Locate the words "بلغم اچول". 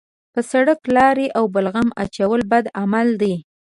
1.53-2.41